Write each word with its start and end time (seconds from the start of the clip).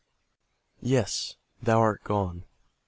Yes, 0.81 1.35
thou 1.61 1.79
art 1.79 2.03
gone! 2.03 2.43